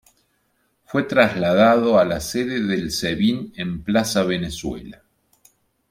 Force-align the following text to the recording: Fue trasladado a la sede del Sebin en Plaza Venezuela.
Fue 0.85 1.03
trasladado 1.03 1.99
a 1.99 2.05
la 2.05 2.19
sede 2.21 2.59
del 2.59 2.89
Sebin 2.89 3.53
en 3.55 3.83
Plaza 3.83 4.23
Venezuela. 4.23 5.03